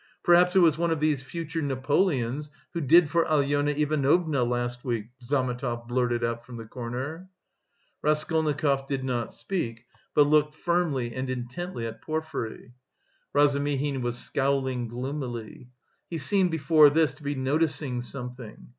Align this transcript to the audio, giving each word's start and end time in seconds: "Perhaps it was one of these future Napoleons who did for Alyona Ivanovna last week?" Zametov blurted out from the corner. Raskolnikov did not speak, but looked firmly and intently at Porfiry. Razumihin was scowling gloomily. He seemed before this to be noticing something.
"Perhaps 0.23 0.55
it 0.55 0.59
was 0.61 0.79
one 0.79 0.89
of 0.89 0.99
these 0.99 1.21
future 1.21 1.61
Napoleons 1.61 2.49
who 2.73 2.81
did 2.81 3.07
for 3.07 3.23
Alyona 3.25 3.69
Ivanovna 3.77 4.43
last 4.43 4.83
week?" 4.83 5.09
Zametov 5.21 5.87
blurted 5.87 6.23
out 6.23 6.43
from 6.43 6.57
the 6.57 6.65
corner. 6.65 7.29
Raskolnikov 8.01 8.87
did 8.87 9.03
not 9.03 9.31
speak, 9.31 9.85
but 10.15 10.25
looked 10.25 10.55
firmly 10.55 11.13
and 11.13 11.29
intently 11.29 11.85
at 11.85 12.01
Porfiry. 12.01 12.73
Razumihin 13.31 14.01
was 14.01 14.17
scowling 14.17 14.87
gloomily. 14.87 15.69
He 16.09 16.17
seemed 16.17 16.49
before 16.49 16.89
this 16.89 17.13
to 17.13 17.21
be 17.23 17.35
noticing 17.35 18.01
something. 18.01 18.69